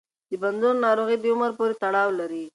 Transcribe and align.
د 0.29 0.31
بندونو 0.41 0.79
ناروغي 0.85 1.17
د 1.19 1.25
عمر 1.33 1.51
پورې 1.57 1.75
تړاو 1.81 2.09
لري. 2.19 2.45